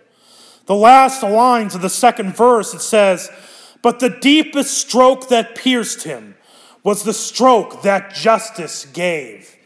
The 0.66 0.74
last 0.74 1.22
lines 1.22 1.76
of 1.76 1.80
the 1.80 1.88
second 1.88 2.34
verse, 2.34 2.74
it 2.74 2.80
says, 2.80 3.30
But 3.82 4.00
the 4.00 4.10
deepest 4.10 4.76
stroke 4.76 5.28
that 5.28 5.54
pierced 5.54 6.02
him 6.02 6.34
was 6.82 7.04
the 7.04 7.14
stroke 7.14 7.82
that 7.82 8.12
justice 8.12 8.84
gave. 8.84 9.56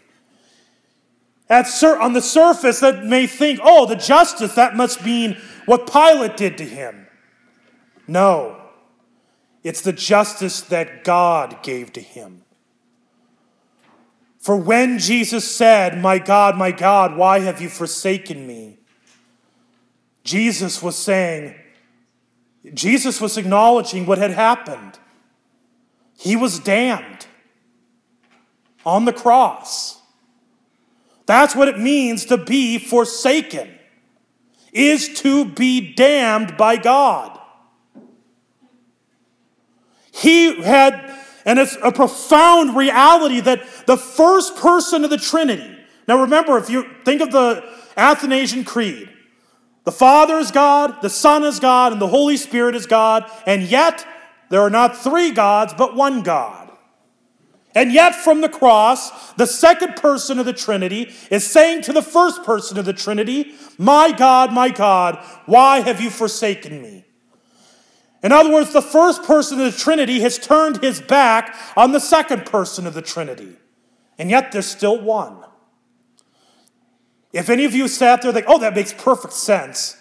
At 1.48 1.68
sur- 1.68 1.98
on 2.00 2.12
the 2.12 2.22
surface, 2.22 2.80
that 2.80 3.04
may 3.04 3.26
think, 3.26 3.60
oh, 3.62 3.86
the 3.86 3.96
justice, 3.96 4.54
that 4.54 4.76
must 4.76 5.04
mean 5.04 5.36
what 5.64 5.90
Pilate 5.90 6.36
did 6.36 6.58
to 6.58 6.64
him. 6.64 7.06
No, 8.08 8.56
it's 9.62 9.80
the 9.80 9.92
justice 9.92 10.60
that 10.62 11.04
God 11.04 11.62
gave 11.62 11.92
to 11.94 12.00
him. 12.00 12.42
For 14.38 14.56
when 14.56 15.00
Jesus 15.00 15.56
said, 15.56 16.00
My 16.00 16.20
God, 16.20 16.56
my 16.56 16.70
God, 16.70 17.16
why 17.16 17.40
have 17.40 17.60
you 17.60 17.68
forsaken 17.68 18.46
me? 18.46 18.78
Jesus 20.22 20.80
was 20.80 20.96
saying, 20.96 21.56
Jesus 22.72 23.20
was 23.20 23.36
acknowledging 23.36 24.06
what 24.06 24.18
had 24.18 24.30
happened. 24.30 24.98
He 26.16 26.36
was 26.36 26.58
damned 26.58 27.26
on 28.84 29.04
the 29.04 29.12
cross. 29.12 29.95
That's 31.26 31.56
what 31.56 31.68
it 31.68 31.78
means 31.78 32.24
to 32.26 32.36
be 32.36 32.78
forsaken, 32.78 33.68
is 34.72 35.20
to 35.20 35.44
be 35.44 35.94
damned 35.94 36.56
by 36.56 36.76
God. 36.76 37.38
He 40.12 40.62
had, 40.62 41.14
and 41.44 41.58
it's 41.58 41.76
a 41.82 41.92
profound 41.92 42.76
reality 42.76 43.40
that 43.40 43.86
the 43.86 43.96
first 43.96 44.56
person 44.56 45.04
of 45.04 45.10
the 45.10 45.18
Trinity, 45.18 45.76
now 46.08 46.22
remember, 46.22 46.56
if 46.56 46.70
you 46.70 46.88
think 47.04 47.20
of 47.20 47.32
the 47.32 47.68
Athanasian 47.96 48.64
Creed, 48.64 49.10
the 49.84 49.92
Father 49.92 50.38
is 50.38 50.50
God, 50.50 51.02
the 51.02 51.10
Son 51.10 51.44
is 51.44 51.60
God, 51.60 51.92
and 51.92 52.00
the 52.00 52.08
Holy 52.08 52.36
Spirit 52.36 52.74
is 52.74 52.86
God, 52.86 53.30
and 53.46 53.62
yet 53.62 54.06
there 54.48 54.60
are 54.60 54.70
not 54.70 54.96
three 54.96 55.32
gods, 55.32 55.74
but 55.76 55.94
one 55.94 56.22
God. 56.22 56.65
And 57.76 57.92
yet, 57.92 58.14
from 58.14 58.40
the 58.40 58.48
cross, 58.48 59.34
the 59.34 59.46
second 59.46 59.96
person 59.96 60.38
of 60.38 60.46
the 60.46 60.54
Trinity 60.54 61.12
is 61.30 61.46
saying 61.46 61.82
to 61.82 61.92
the 61.92 62.00
first 62.00 62.42
person 62.42 62.78
of 62.78 62.86
the 62.86 62.94
Trinity, 62.94 63.54
My 63.76 64.12
God, 64.12 64.50
my 64.50 64.70
God, 64.70 65.22
why 65.44 65.80
have 65.80 66.00
you 66.00 66.08
forsaken 66.08 66.80
me? 66.80 67.04
In 68.22 68.32
other 68.32 68.50
words, 68.50 68.72
the 68.72 68.80
first 68.80 69.24
person 69.24 69.60
of 69.60 69.70
the 69.70 69.78
Trinity 69.78 70.20
has 70.20 70.38
turned 70.38 70.82
his 70.82 71.02
back 71.02 71.54
on 71.76 71.92
the 71.92 72.00
second 72.00 72.46
person 72.46 72.86
of 72.86 72.94
the 72.94 73.02
Trinity. 73.02 73.56
And 74.16 74.30
yet, 74.30 74.52
there's 74.52 74.66
still 74.66 74.98
one. 74.98 75.44
If 77.34 77.50
any 77.50 77.66
of 77.66 77.74
you 77.74 77.88
sat 77.88 78.22
there 78.22 78.32
think, 78.32 78.46
oh, 78.48 78.58
that 78.58 78.74
makes 78.74 78.94
perfect 78.94 79.34
sense, 79.34 79.98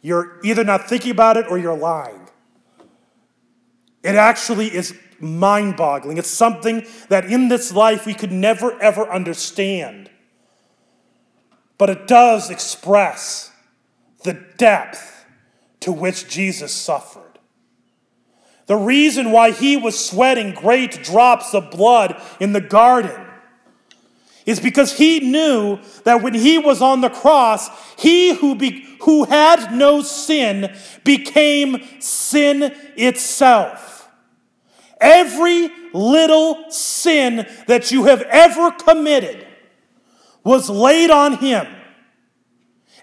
you're 0.00 0.40
either 0.42 0.64
not 0.64 0.88
thinking 0.88 1.10
about 1.10 1.36
it 1.36 1.44
or 1.50 1.58
you're 1.58 1.76
lying. 1.76 2.26
It 4.02 4.14
actually 4.14 4.74
is 4.74 4.98
mind 5.20 5.76
boggling. 5.76 6.18
It's 6.18 6.30
something 6.30 6.86
that 7.08 7.24
in 7.24 7.48
this 7.48 7.72
life 7.72 8.06
we 8.06 8.14
could 8.14 8.32
never, 8.32 8.80
ever 8.80 9.10
understand. 9.10 10.10
But 11.76 11.90
it 11.90 12.06
does 12.06 12.50
express 12.50 13.52
the 14.24 14.44
depth 14.56 15.24
to 15.80 15.92
which 15.92 16.28
Jesus 16.28 16.72
suffered. 16.72 17.22
The 18.66 18.76
reason 18.76 19.30
why 19.30 19.52
he 19.52 19.76
was 19.76 19.98
sweating 19.98 20.52
great 20.52 21.02
drops 21.02 21.54
of 21.54 21.70
blood 21.70 22.20
in 22.38 22.52
the 22.52 22.60
garden 22.60 23.24
is 24.44 24.60
because 24.60 24.96
he 24.96 25.20
knew 25.20 25.78
that 26.04 26.22
when 26.22 26.34
he 26.34 26.58
was 26.58 26.82
on 26.82 27.00
the 27.00 27.10
cross, 27.10 27.68
he 27.98 28.34
who, 28.34 28.54
be, 28.54 28.86
who 29.02 29.24
had 29.24 29.74
no 29.74 30.02
sin 30.02 30.74
became 31.04 31.82
sin 32.00 32.74
itself. 32.96 33.97
Every 35.00 35.70
little 35.92 36.70
sin 36.70 37.46
that 37.66 37.90
you 37.90 38.04
have 38.04 38.22
ever 38.22 38.70
committed 38.70 39.46
was 40.44 40.68
laid 40.68 41.10
on 41.10 41.38
him, 41.38 41.66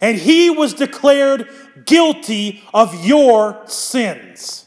and 0.02 0.18
he 0.18 0.50
was 0.50 0.74
declared 0.74 1.50
guilty 1.86 2.64
of 2.74 3.06
your 3.06 3.62
sins. 3.66 4.66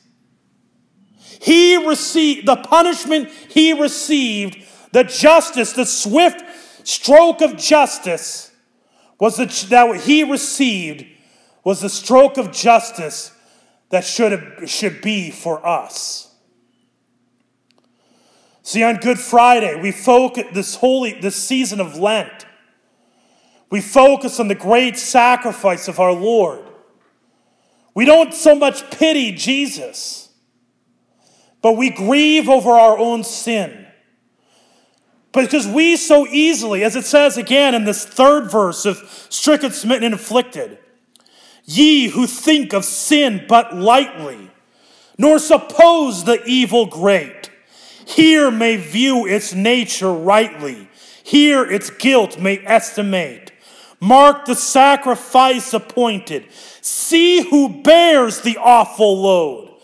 He 1.41 1.77
received 1.87 2.47
the 2.47 2.57
punishment 2.57 3.31
he 3.49 3.73
received, 3.73 4.65
the 4.93 5.05
justice, 5.05 5.73
the 5.73 5.85
swift 5.85 6.43
stroke 6.87 7.41
of 7.43 7.57
justice 7.57 8.51
was 9.21 9.37
the, 9.37 9.47
that 9.69 10.01
he 10.03 10.25
received 10.25 11.05
was 11.65 11.81
the 11.81 11.89
stroke 11.89 12.39
of 12.39 12.53
justice 12.53 13.33
that 13.91 14.05
should, 14.05 14.33
have, 14.33 14.71
should 14.71 15.01
be 15.03 15.31
for 15.31 15.67
us. 15.67 16.28
See, 18.69 18.83
on 18.83 18.97
Good 18.97 19.19
Friday, 19.19 19.81
we 19.81 19.93
focus 19.93 20.45
this 20.53 20.75
holy 20.75 21.19
this 21.19 21.37
season 21.37 21.81
of 21.81 21.97
Lent. 21.97 22.45
We 23.71 23.81
focus 23.81 24.39
on 24.39 24.49
the 24.49 24.55
great 24.55 24.99
sacrifice 24.99 25.89
of 25.89 25.99
our 25.99 26.13
Lord. 26.13 26.67
We 27.95 28.05
don't 28.05 28.35
so 28.35 28.55
much 28.55 28.91
pity 28.91 29.33
Jesus, 29.33 30.29
but 31.63 31.79
we 31.79 31.89
grieve 31.89 32.51
over 32.51 32.73
our 32.73 32.99
own 32.99 33.25
sin. 33.25 33.87
Because 35.33 35.67
we 35.67 35.97
so 35.97 36.27
easily, 36.27 36.85
as 36.85 36.95
it 36.95 37.07
says 37.07 37.39
again 37.39 37.75
in 37.75 37.87
this 37.87 38.05
third 38.05 38.51
verse 38.51 38.85
of 38.85 38.99
stricken, 39.31 39.71
smitten, 39.71 40.05
and 40.05 40.15
afflicted, 40.15 40.77
ye 41.65 42.09
who 42.09 42.27
think 42.27 42.75
of 42.75 42.85
sin 42.85 43.47
but 43.49 43.75
lightly, 43.75 44.51
nor 45.17 45.39
suppose 45.39 46.25
the 46.25 46.45
evil 46.45 46.85
great 46.85 47.38
here 48.09 48.51
may 48.51 48.79
view 48.79 49.27
its 49.27 49.53
nature 49.53 50.11
rightly. 50.11 50.89
Here 51.23 51.71
its 51.71 51.91
guilt 51.91 52.41
may 52.41 52.59
estimate. 52.65 53.53
Mark 54.01 54.47
the 54.47 54.55
sacrifice 54.55 55.75
appointed. 55.75 56.47
See 56.81 57.43
who 57.43 57.83
bears 57.83 58.41
the 58.41 58.57
awful 58.57 59.21
load. 59.21 59.75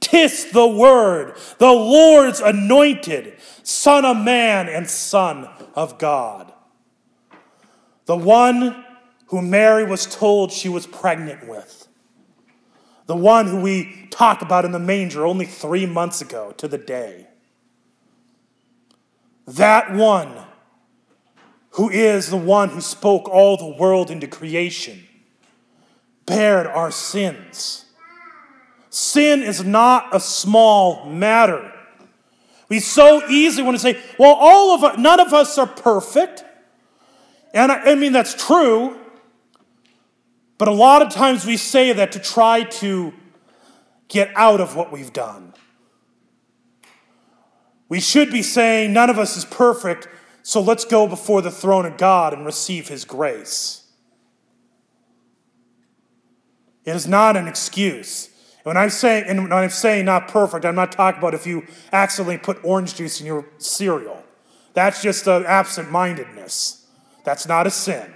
Tis 0.00 0.50
the 0.50 0.66
word, 0.66 1.36
the 1.58 1.70
Lord's 1.70 2.40
anointed, 2.40 3.36
Son 3.62 4.04
of 4.04 4.16
man 4.16 4.68
and 4.68 4.90
Son 4.90 5.48
of 5.76 5.98
God. 5.98 6.52
The 8.06 8.16
one 8.16 8.84
who 9.26 9.40
Mary 9.40 9.84
was 9.84 10.04
told 10.04 10.50
she 10.50 10.68
was 10.68 10.88
pregnant 10.88 11.46
with. 11.46 11.86
The 13.06 13.14
one 13.14 13.46
who 13.46 13.60
we 13.60 14.08
talk 14.10 14.42
about 14.42 14.64
in 14.64 14.72
the 14.72 14.80
manger 14.80 15.24
only 15.24 15.46
three 15.46 15.86
months 15.86 16.20
ago 16.20 16.52
to 16.56 16.66
the 16.66 16.76
day 16.76 17.28
that 19.48 19.92
one 19.94 20.34
who 21.72 21.88
is 21.90 22.30
the 22.30 22.36
one 22.36 22.70
who 22.70 22.80
spoke 22.80 23.28
all 23.28 23.56
the 23.56 23.78
world 23.80 24.10
into 24.10 24.26
creation, 24.26 25.06
bared 26.26 26.66
our 26.66 26.90
sins. 26.90 27.86
Sin 28.90 29.42
is 29.42 29.64
not 29.64 30.14
a 30.14 30.20
small 30.20 31.06
matter. 31.06 31.72
We 32.68 32.80
so 32.80 33.26
easily 33.28 33.62
want 33.62 33.76
to 33.76 33.80
say, 33.80 33.98
well, 34.18 34.34
all 34.34 34.74
of 34.74 34.84
us, 34.84 34.98
none 34.98 35.20
of 35.20 35.32
us 35.32 35.56
are 35.56 35.66
perfect. 35.66 36.44
And 37.54 37.72
I, 37.72 37.92
I 37.92 37.94
mean, 37.94 38.12
that's 38.12 38.34
true. 38.34 38.98
But 40.58 40.68
a 40.68 40.72
lot 40.72 41.00
of 41.00 41.10
times 41.10 41.46
we 41.46 41.56
say 41.56 41.92
that 41.92 42.12
to 42.12 42.18
try 42.18 42.64
to 42.64 43.14
get 44.08 44.30
out 44.34 44.60
of 44.60 44.76
what 44.76 44.90
we've 44.90 45.12
done. 45.12 45.47
We 47.88 48.00
should 48.00 48.30
be 48.30 48.42
saying, 48.42 48.92
none 48.92 49.10
of 49.10 49.18
us 49.18 49.36
is 49.36 49.44
perfect, 49.44 50.08
so 50.42 50.60
let's 50.60 50.84
go 50.84 51.06
before 51.06 51.42
the 51.42 51.50
throne 51.50 51.86
of 51.86 51.96
God 51.96 52.32
and 52.32 52.44
receive 52.44 52.88
his 52.88 53.04
grace. 53.04 53.86
It 56.84 56.94
is 56.94 57.06
not 57.06 57.36
an 57.36 57.48
excuse. 57.48 58.30
When 58.62 58.76
I'm 58.76 58.90
saying, 58.90 59.24
and 59.26 59.44
when 59.44 59.52
I'm 59.52 59.70
saying 59.70 60.04
not 60.04 60.28
perfect, 60.28 60.64
I'm 60.64 60.74
not 60.74 60.92
talking 60.92 61.18
about 61.18 61.34
if 61.34 61.46
you 61.46 61.66
accidentally 61.92 62.38
put 62.38 62.62
orange 62.62 62.94
juice 62.94 63.20
in 63.20 63.26
your 63.26 63.46
cereal. 63.58 64.22
That's 64.74 65.02
just 65.02 65.26
an 65.26 65.44
absent 65.46 65.90
mindedness. 65.90 66.86
That's 67.24 67.46
not 67.46 67.66
a 67.66 67.70
sin. 67.70 68.14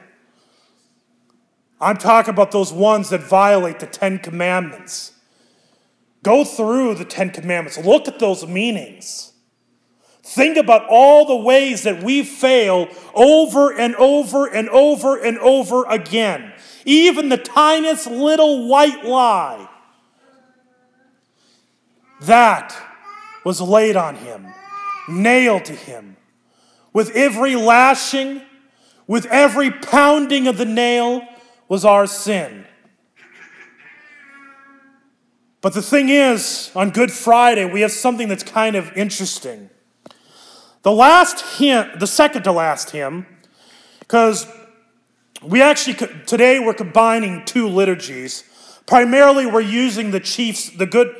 I'm 1.80 1.96
talking 1.96 2.32
about 2.32 2.50
those 2.50 2.72
ones 2.72 3.10
that 3.10 3.22
violate 3.22 3.80
the 3.80 3.86
Ten 3.86 4.18
Commandments 4.18 5.12
Go 6.22 6.44
through 6.44 6.94
the 6.94 7.04
Ten 7.04 7.30
Commandments, 7.30 7.78
look 7.78 8.06
at 8.06 8.18
those 8.18 8.46
meanings. 8.46 9.31
Think 10.22 10.56
about 10.56 10.86
all 10.88 11.26
the 11.26 11.36
ways 11.36 11.82
that 11.82 12.02
we 12.02 12.22
fail 12.22 12.88
over 13.14 13.76
and 13.76 13.96
over 13.96 14.46
and 14.46 14.68
over 14.68 15.16
and 15.16 15.38
over 15.38 15.84
again. 15.86 16.52
Even 16.84 17.28
the 17.28 17.36
tiniest 17.36 18.06
little 18.06 18.68
white 18.68 19.04
lie. 19.04 19.68
That 22.22 22.76
was 23.44 23.60
laid 23.60 23.96
on 23.96 24.14
him, 24.14 24.46
nailed 25.08 25.64
to 25.64 25.74
him. 25.74 26.16
With 26.92 27.10
every 27.16 27.56
lashing, 27.56 28.42
with 29.08 29.26
every 29.26 29.72
pounding 29.72 30.46
of 30.46 30.56
the 30.56 30.64
nail, 30.64 31.26
was 31.68 31.84
our 31.84 32.06
sin. 32.06 32.64
But 35.60 35.74
the 35.74 35.82
thing 35.82 36.10
is, 36.10 36.70
on 36.76 36.90
Good 36.90 37.10
Friday, 37.10 37.64
we 37.64 37.80
have 37.80 37.92
something 37.92 38.28
that's 38.28 38.42
kind 38.42 38.76
of 38.76 38.92
interesting. 38.96 39.70
The 40.82 40.92
last 40.92 41.58
hymn, 41.58 41.90
the 41.98 42.08
second 42.08 42.42
to 42.42 42.52
last 42.52 42.90
hymn, 42.90 43.26
because 44.00 44.48
we 45.40 45.62
actually, 45.62 45.94
today 46.26 46.58
we're 46.58 46.74
combining 46.74 47.44
two 47.44 47.68
liturgies. 47.68 48.42
Primarily, 48.86 49.46
we're 49.46 49.60
using 49.60 50.10
the 50.10 50.18
chief's, 50.18 50.70
the 50.70 50.86
good, 50.86 51.14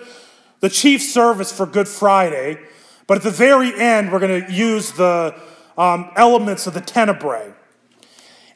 the 0.58 0.68
chief 0.68 1.00
service 1.00 1.52
for 1.52 1.64
Good 1.64 1.86
Friday, 1.86 2.58
but 3.06 3.18
at 3.18 3.22
the 3.22 3.30
very 3.30 3.72
end, 3.78 4.10
we're 4.10 4.18
going 4.18 4.44
to 4.44 4.52
use 4.52 4.92
the 4.92 5.40
um, 5.78 6.10
elements 6.16 6.66
of 6.66 6.74
the 6.74 6.80
tenebrae. 6.80 7.52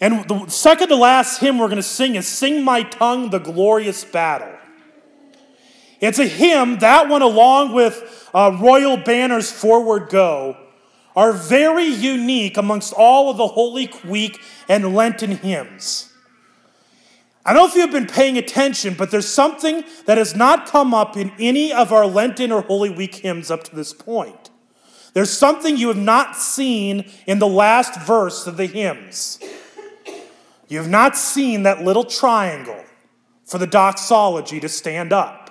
And 0.00 0.28
the 0.28 0.48
second 0.48 0.88
to 0.88 0.96
last 0.96 1.38
hymn 1.38 1.58
we're 1.58 1.68
going 1.68 1.76
to 1.76 1.82
sing 1.84 2.16
is 2.16 2.26
Sing 2.26 2.64
My 2.64 2.82
Tongue 2.82 3.30
the 3.30 3.38
Glorious 3.38 4.04
Battle. 4.04 4.54
It's 6.00 6.18
a 6.18 6.26
hymn, 6.26 6.80
that 6.80 7.08
one 7.08 7.22
along 7.22 7.74
with 7.74 8.28
uh, 8.34 8.58
Royal 8.60 8.96
Banner's 8.96 9.50
Forward 9.52 10.08
Go, 10.10 10.56
are 11.16 11.32
very 11.32 11.86
unique 11.86 12.58
amongst 12.58 12.92
all 12.92 13.30
of 13.30 13.38
the 13.38 13.48
Holy 13.48 13.90
Week 14.04 14.38
and 14.68 14.94
Lenten 14.94 15.32
hymns. 15.32 16.12
I 17.44 17.52
don't 17.52 17.62
know 17.62 17.68
if 17.68 17.74
you've 17.74 17.92
been 17.92 18.06
paying 18.06 18.36
attention, 18.36 18.94
but 18.94 19.10
there's 19.10 19.28
something 19.28 19.84
that 20.04 20.18
has 20.18 20.36
not 20.36 20.66
come 20.66 20.92
up 20.92 21.16
in 21.16 21.32
any 21.38 21.72
of 21.72 21.92
our 21.92 22.06
Lenten 22.06 22.52
or 22.52 22.60
Holy 22.60 22.90
Week 22.90 23.14
hymns 23.14 23.50
up 23.50 23.64
to 23.64 23.74
this 23.74 23.92
point. 23.92 24.50
There's 25.14 25.30
something 25.30 25.78
you 25.78 25.88
have 25.88 25.96
not 25.96 26.36
seen 26.36 27.10
in 27.26 27.38
the 27.38 27.46
last 27.46 27.98
verse 28.00 28.46
of 28.46 28.58
the 28.58 28.66
hymns. 28.66 29.38
You 30.68 30.78
have 30.78 30.90
not 30.90 31.16
seen 31.16 31.62
that 31.62 31.82
little 31.82 32.04
triangle 32.04 32.84
for 33.44 33.58
the 33.58 33.66
doxology 33.66 34.60
to 34.60 34.68
stand 34.68 35.12
up. 35.12 35.45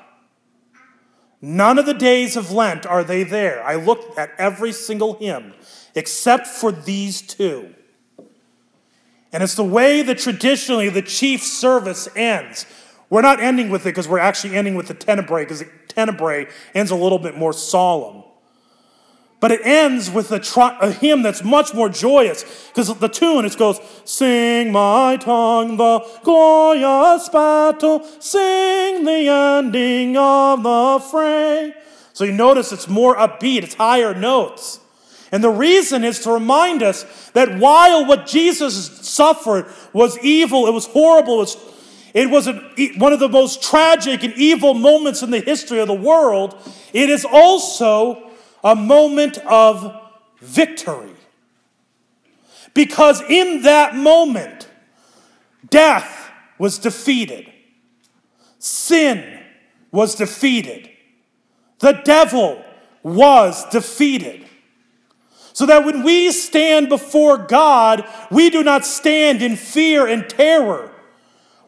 None 1.48 1.78
of 1.78 1.86
the 1.86 1.94
days 1.94 2.36
of 2.36 2.52
Lent 2.52 2.88
are 2.88 3.04
they 3.04 3.22
there. 3.24 3.64
I 3.64 3.76
looked 3.76 4.18
at 4.18 4.32
every 4.40 4.72
single 4.72 5.14
hymn 5.14 5.54
except 5.94 6.48
for 6.48 6.72
these 6.72 7.22
two. 7.22 7.72
And 9.32 9.44
it's 9.44 9.54
the 9.54 9.64
way 9.64 10.02
that 10.02 10.18
traditionally 10.18 10.90
the 10.90 11.04
chief 11.04 11.44
service 11.44 12.08
ends. 12.16 12.66
We're 13.12 13.22
not 13.22 13.40
ending 13.40 13.70
with 13.70 13.84
it 13.84 13.90
because 13.90 14.08
we're 14.08 14.18
actually 14.18 14.56
ending 14.56 14.74
with 14.74 14.88
the 14.88 14.96
tenebrae 14.96 15.44
because 15.44 15.60
the 15.60 15.70
tenebrae 15.88 16.48
ends 16.74 16.90
a 16.90 16.96
little 16.96 17.20
bit 17.20 17.38
more 17.38 17.54
solemn. 17.54 18.24
But 19.46 19.52
it 19.52 19.62
ends 19.64 20.10
with 20.10 20.32
a, 20.32 20.40
tri- 20.40 20.76
a 20.82 20.92
hymn 20.92 21.22
that's 21.22 21.44
much 21.44 21.72
more 21.72 21.88
joyous 21.88 22.44
because 22.70 22.92
the 22.98 23.08
tune 23.08 23.46
it 23.46 23.56
goes, 23.56 23.80
Sing 24.04 24.72
my 24.72 25.18
tongue 25.18 25.78
the 25.78 26.00
glorious 26.24 27.30
battle, 27.30 28.04
sing 28.18 29.06
the 29.06 29.30
ending 29.30 30.18
of 30.18 30.64
the 30.64 31.00
fray. 31.12 31.76
So 32.14 32.24
you 32.24 32.32
notice 32.32 32.72
it's 32.72 32.88
more 32.88 33.16
upbeat, 33.18 33.62
it's 33.62 33.76
higher 33.76 34.16
notes. 34.16 34.80
And 35.32 35.44
the 35.44 35.52
reason 35.52 36.04
is 36.04 36.22
to 36.22 36.32
remind 36.32 36.82
us 36.82 37.30
that 37.36 37.60
while 37.60 38.04
what 38.08 38.26
Jesus 38.26 39.08
suffered 39.08 39.68
was 39.94 40.18
evil, 40.24 40.66
it 40.66 40.74
was 40.74 40.88
horrible, 40.88 41.36
it 41.36 42.32
was, 42.32 42.48
it 42.48 42.94
was 42.96 42.98
one 42.98 43.14
of 43.14 43.20
the 43.20 43.30
most 43.30 43.62
tragic 43.62 44.24
and 44.24 44.34
evil 44.34 44.74
moments 44.74 45.22
in 45.22 45.30
the 45.30 45.40
history 45.40 45.78
of 45.78 45.88
the 45.88 45.94
world, 45.94 46.58
it 46.94 47.12
is 47.12 47.24
also 47.26 48.25
a 48.66 48.76
moment 48.76 49.38
of 49.46 49.96
victory. 50.40 51.12
Because 52.74 53.22
in 53.22 53.62
that 53.62 53.96
moment, 53.96 54.68
death 55.70 56.32
was 56.58 56.80
defeated, 56.80 57.50
sin 58.58 59.40
was 59.92 60.16
defeated, 60.16 60.90
the 61.80 62.02
devil 62.04 62.62
was 63.04 63.64
defeated. 63.70 64.42
So 65.54 65.66
that 65.68 65.86
when 65.86 66.04
we 66.04 66.32
stand 66.32 66.90
before 66.90 67.38
God, 67.38 68.06
we 68.30 68.50
do 68.50 68.62
not 68.62 68.86
stand 68.86 69.42
in 69.42 69.56
fear 69.56 70.06
and 70.06 70.28
terror. 70.28 70.92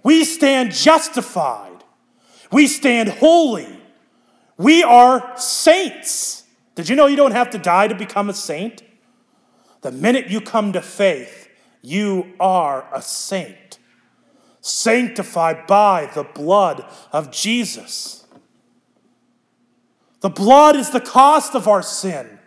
We 0.03 0.25
stand 0.25 0.73
justified. 0.73 1.85
We 2.51 2.67
stand 2.67 3.07
holy. 3.07 3.79
We 4.57 4.83
are 4.83 5.37
saints. 5.37 6.43
Did 6.77 6.89
you 6.89 6.95
know 6.95 7.07
you 7.07 7.15
don't 7.15 7.31
have 7.31 7.49
to 7.49 7.57
die 7.57 7.87
to 7.87 7.95
become 7.95 8.29
a 8.29 8.35
saint? 8.35 8.83
The 9.81 9.91
minute 9.91 10.27
you 10.27 10.39
come 10.39 10.73
to 10.73 10.81
faith, 10.81 11.49
you 11.81 12.33
are 12.39 12.87
a 12.93 13.01
saint, 13.01 13.79
sanctified 14.61 15.65
by 15.65 16.11
the 16.13 16.23
blood 16.23 16.85
of 17.11 17.31
Jesus. 17.31 18.27
The 20.19 20.29
blood 20.29 20.75
is 20.75 20.91
the 20.91 21.01
cost 21.01 21.55
of 21.55 21.67
our 21.67 21.81
sin, 21.81 22.37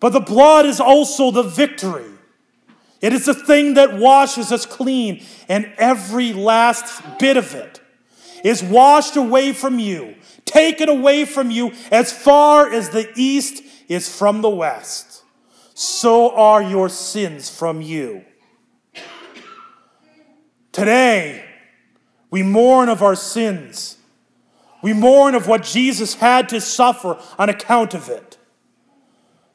but 0.00 0.10
the 0.10 0.20
blood 0.20 0.66
is 0.66 0.78
also 0.78 1.30
the 1.30 1.42
victory. 1.42 2.10
It 3.00 3.14
is 3.14 3.24
the 3.24 3.32
thing 3.32 3.72
that 3.72 3.96
washes 3.96 4.52
us 4.52 4.66
clean, 4.66 5.24
and 5.48 5.72
every 5.78 6.34
last 6.34 7.02
bit 7.18 7.38
of 7.38 7.54
it 7.54 7.80
is 8.44 8.62
washed 8.62 9.16
away 9.16 9.54
from 9.54 9.78
you 9.78 10.14
taken 10.54 10.88
away 10.88 11.24
from 11.24 11.50
you 11.50 11.72
as 11.90 12.12
far 12.12 12.72
as 12.72 12.90
the 12.90 13.10
east 13.16 13.62
is 13.88 14.08
from 14.08 14.40
the 14.40 14.48
west. 14.48 15.24
So 15.74 16.30
are 16.36 16.62
your 16.62 16.88
sins 16.88 17.50
from 17.50 17.82
you. 17.82 18.24
Today, 20.70 21.44
we 22.30 22.44
mourn 22.44 22.88
of 22.88 23.02
our 23.02 23.16
sins. 23.16 23.98
We 24.80 24.92
mourn 24.92 25.34
of 25.34 25.48
what 25.48 25.64
Jesus 25.64 26.14
had 26.14 26.48
to 26.50 26.60
suffer 26.60 27.18
on 27.36 27.48
account 27.48 27.92
of 27.92 28.08
it. 28.08 28.38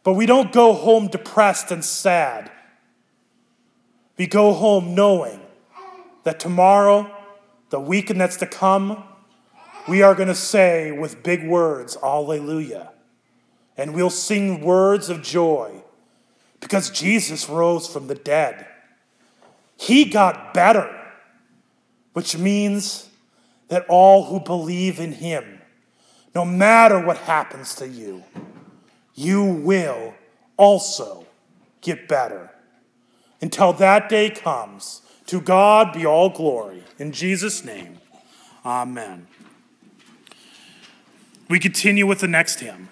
But 0.03 0.13
we 0.13 0.25
don't 0.25 0.51
go 0.51 0.73
home 0.73 1.07
depressed 1.07 1.71
and 1.71 1.83
sad. 1.83 2.51
We 4.17 4.27
go 4.27 4.53
home 4.53 4.95
knowing 4.95 5.39
that 6.23 6.41
tomorrow, 6.41 7.09
the 7.69 7.79
weekend 7.79 8.19
that's 8.19 8.37
to 8.37 8.45
come, 8.45 9.03
we 9.89 10.01
are 10.03 10.15
going 10.15 10.27
to 10.27 10.35
say 10.35 10.91
with 10.91 11.23
big 11.23 11.47
words, 11.47 11.97
Alleluia. 12.03 12.91
And 13.75 13.93
we'll 13.93 14.09
sing 14.09 14.61
words 14.61 15.09
of 15.09 15.21
joy 15.21 15.83
because 16.59 16.89
Jesus 16.89 17.49
rose 17.49 17.87
from 17.87 18.07
the 18.07 18.15
dead. 18.15 18.67
He 19.77 20.05
got 20.05 20.53
better, 20.53 20.93
which 22.13 22.37
means 22.37 23.09
that 23.69 23.85
all 23.87 24.25
who 24.25 24.39
believe 24.41 24.99
in 24.99 25.13
him, 25.13 25.61
no 26.35 26.43
matter 26.43 27.03
what 27.03 27.17
happens 27.17 27.75
to 27.75 27.87
you, 27.87 28.23
you 29.15 29.43
will 29.43 30.13
also 30.57 31.25
get 31.81 32.07
better. 32.07 32.51
Until 33.41 33.71
that 33.73 34.09
day 34.09 34.29
comes, 34.29 35.01
to 35.27 35.39
God 35.39 35.93
be 35.93 36.05
all 36.05 36.29
glory. 36.29 36.83
In 36.97 37.11
Jesus' 37.11 37.63
name, 37.63 37.99
amen. 38.65 39.27
We 41.49 41.59
continue 41.59 42.05
with 42.05 42.19
the 42.19 42.27
next 42.27 42.59
hymn. 42.59 42.89